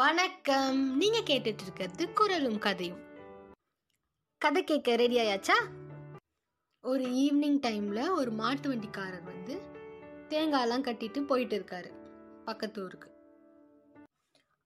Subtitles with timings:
[0.00, 0.96] வணக்கம்.
[0.96, 2.98] நீங்க கேட்டுட்டு இருக்கிறது குரலும் கதையும்.
[4.40, 5.56] கதை கேட்க ரெடி ஆயாச்சா?
[6.84, 9.54] ஒரு ஈவினிங் டைம்ல ஒரு மாட்டு வண்டிக்காரர் வந்து
[10.28, 11.90] தேங்காயெல்லாம் கட்டிட்டு போயிட்டு இருக்காரு
[12.44, 13.08] பக்கத்து ஊருக்கு.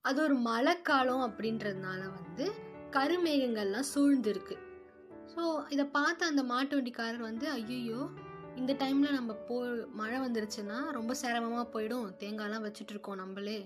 [0.01, 2.47] அது ஒரு மழைக்காலம் அப்படின்றதுனால வந்து
[2.91, 4.59] கருமேகங்கள்லாம் சூழ்ந்திருக்கு.
[5.35, 8.09] ஸோ இதை பார்த்த அந்த மாட்டு வண்டிக்காரர் வந்து ஐயோ
[8.57, 9.59] இந்த டைமில் நம்ம போ
[10.01, 12.11] மழை வந்துருச்சுன்னா ரொம்ப சிரமமாக போயிடும்.
[12.19, 13.61] தேங்காய்லாம் வச்சுட்டு இருக்கோம் நம்மளே.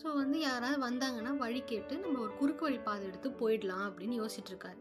[0.00, 4.80] ஸோ வந்து யாராவது வந்தாங்கன்னா வழி கேட்டு நம்ம ஒரு குறுக்கு வழி பாதை எடுத்து போயிடலாம் அப்படின்னு யோசிச்சுட்ருக்காரு.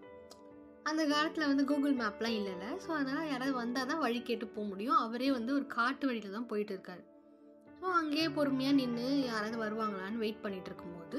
[0.89, 2.66] அந்த காலத்தில் வந்து கூகுள் மேப்லாம் இல்லைல்ல.
[2.86, 4.98] ஸோ அதனால் யாராவது வந்தால் தான் வழி கேட்டு போக முடியும்.
[5.05, 7.03] அவரே வந்து ஒரு காட்டு வழியில் தான் போயிட்டு இருக்காரு
[7.80, 11.17] ஸோ அங்கேயே பொறுமையாக நின்று யாராவது வருவாங்களான்னு வெயிட் பண்ணிட்டு இருக்கும்போது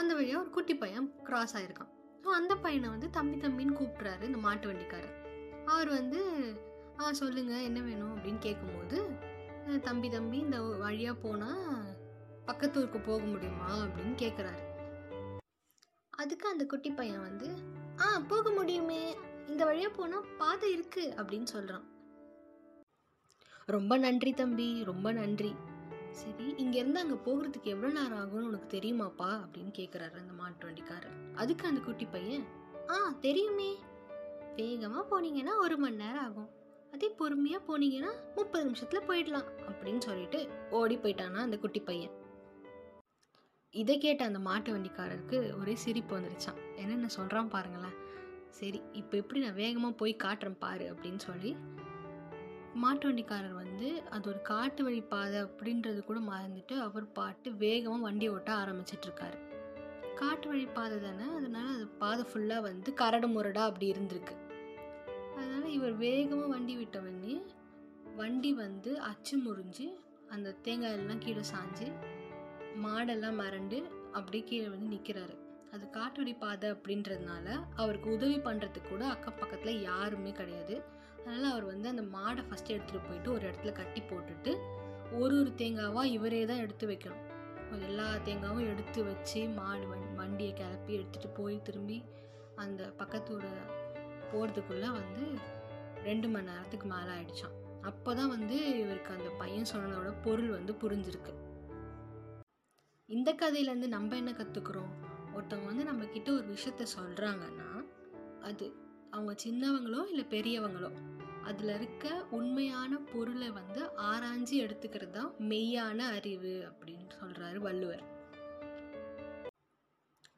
[0.00, 1.90] அந்த வழியாக ஒரு குட்டி பையன் கிராஸ் ஆகிருக்கான்
[2.24, 5.16] ஸோ அந்த பையனை வந்து தம்பி தம்பின்னு கூப்பிட்றாரு இந்த மாட்டு வண்டிக்காரர்.
[5.66, 6.20] அவர் வந்து
[7.00, 8.12] ஆ சொல்லுங்கள் என்ன வேணும்?
[8.16, 8.98] அப்படின்னு கேட்கும்போது
[9.88, 11.64] தம்பி தம்பி இந்த வழியாக போனால்
[12.50, 14.62] பக்கத்து ஊருக்கு போக முடியுமா அப்படின்னு கேட்குறாரு
[16.10, 17.48] அதுக்கு அந்த குட்டி பையன் வந்து
[18.00, 19.02] ஆ போக முடியுமே.
[19.48, 21.86] இந்த வழியாக போனால் பாதை இருக்கு அப்படின்னு சொல்கிறான்
[23.66, 25.50] ரொம்ப நன்றி தம்பி ரொம்ப நன்றி.
[26.20, 29.28] சரி இங்கேருந்து அங்கே போகிறதுக்கு எவ்வளோ நேரம் ஆகும்னு உனக்கு தெரியுமாப்பா?
[29.42, 31.18] அப்படின்னு கேட்குறாரு அந்த மாட்டு வண்டிக்காரர்.
[31.34, 32.46] அதுக்கு அந்த குட்டி பையன்
[32.90, 33.70] ஆ தெரியுமே.
[34.56, 36.50] வேகமாக போனீங்கன்னா ஒரு மணி நேரம் ஆகும்.
[36.92, 42.14] அதே பொறுமையாக போனீங்கன்னா முப்பது நிமிஷத்தில் போயிடலாம் அப்படின்னு சொல்லிட்டு ஓடி போயிட்டானா அந்த குட்டி பையன்.
[43.74, 47.96] இதை கேட்ட அந்த மாட்டு வண்டிக்காரருக்கு ஒரே சிரிப்பு வந்துருச்சான் என்னென்ன சொல்கிறான் பாருங்களேன்.
[48.50, 51.56] சரி இப்போ எப்படி நான் வேகமாக போய் காட்டுறேன் பாரு அப்படின்னு சொல்லி
[52.74, 58.28] மாட்டு வண்டிக்காரர் வந்து அது ஒரு காட்டு வழி பாதை அப்படின்றது கூட மறந்துட்டு அவர் பாட்டு வேகமாக வண்டி
[58.28, 59.38] ஓட்ட ஆரம்பிச்சிட்ருக்காரு
[60.16, 64.34] காட்டு வழி பாதை தானே அதனால் அது பாதை ஃபுல்லாக வந்து கரடு முரடாக அப்படி இருந்திருக்கு.
[65.36, 67.36] அதனால் இவர் வேகமாக வண்டி விட்ட உடனே
[68.16, 69.86] வண்டி வந்து அச்சு முறிஞ்சு
[70.30, 71.86] அந்த தேங்காய் எல்லாம் கீழே சாஞ்சு
[72.84, 73.78] மாடெல்லாம் மறண்டு
[74.12, 75.34] அப்படியே கீழே வந்து நிற்கிறாரு
[75.72, 77.46] அது காட்டுவடி பாதை அப்படின்றதுனால
[77.76, 80.76] அவருக்கு உதவி பண்ணுறதுக்கு கூட அக்கம் பக்கத்தில் யாருமே கிடையாது.
[81.18, 84.52] அதனால் அவர் வந்து அந்த மாடை ஃபஸ்ட்டு எடுத்துகிட்டு போயிட்டு ஒரு இடத்துல கட்டி போட்டுட்டு
[85.12, 87.24] ஒரு ஒரு தேங்காவாக இவரே தான் எடுத்து வைக்கணும்.
[87.88, 89.86] எல்லா தேங்காவும் எடுத்து வச்சு மாடு
[90.20, 91.98] வண்டியை கிளப்பி எடுத்துகிட்டு போய் திரும்பி
[92.56, 93.44] அந்த பக்கத்தோட
[94.32, 95.24] போகிறதுக்குள்ளே வந்து
[96.04, 101.32] ரெண்டு மணி நேரத்துக்கு மேலே ஆயிடுச்சான் அப்போ தான் வந்து இவருக்கு அந்த பையன் சொன்னதோட பொருள் வந்து புரிஞ்சிருக்கு.
[103.10, 104.92] இந்த கதையிலேருந்து நம்ம என்ன கற்றுக்குறோம்
[105.34, 107.86] ஒருத்தவங்க வந்து நம்மக்கிட்ட ஒரு விஷயத்த சொல்கிறாங்கன்னா
[108.40, 108.72] அது
[109.10, 110.90] அவங்க சின்னவங்களோ இல்லை பெரியவங்களோ
[111.42, 118.02] அதில் இருக்க உண்மையான பொருளை வந்து ஆராய்ஞ்சு எடுத்துக்கிறது தான் மெய்யான அறிவு அப்படின்னு சொல்கிறாரு வள்ளுவர்.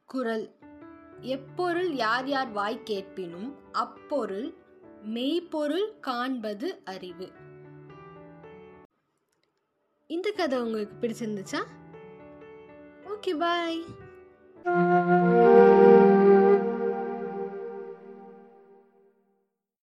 [0.05, 0.55] குரல்.
[1.19, 4.53] எப்பொருள் யார் யார் வாய் கேட்பினும் அப்பொருள்
[5.03, 7.31] மெய்ப்பொருள் காண்பது அறிவு.
[10.07, 11.81] இந்த கதை உங்களுக்கு பிடிச்சிருந்துச்சா?
[13.23, 13.77] Okay bye